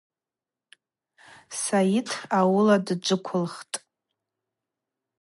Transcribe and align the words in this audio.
Сайыт 1.61 2.09
ауыла 2.37 2.75
дджвыквылхтӏ. 2.85 3.75